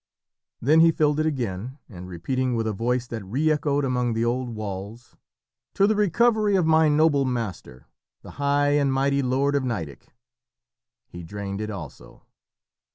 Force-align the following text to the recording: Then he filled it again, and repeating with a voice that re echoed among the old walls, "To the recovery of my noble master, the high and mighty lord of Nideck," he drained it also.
Then 0.59 0.79
he 0.79 0.91
filled 0.91 1.19
it 1.19 1.27
again, 1.27 1.77
and 1.87 2.07
repeating 2.07 2.55
with 2.55 2.65
a 2.65 2.73
voice 2.73 3.05
that 3.05 3.23
re 3.23 3.51
echoed 3.51 3.85
among 3.85 4.13
the 4.13 4.25
old 4.25 4.49
walls, 4.55 5.15
"To 5.75 5.85
the 5.85 5.93
recovery 5.95 6.55
of 6.55 6.65
my 6.65 6.89
noble 6.89 7.23
master, 7.23 7.85
the 8.23 8.31
high 8.41 8.69
and 8.69 8.91
mighty 8.91 9.21
lord 9.21 9.53
of 9.53 9.63
Nideck," 9.63 10.07
he 11.07 11.21
drained 11.21 11.61
it 11.61 11.69
also. 11.69 12.23